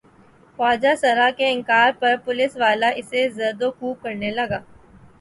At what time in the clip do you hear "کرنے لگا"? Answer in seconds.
4.03-4.59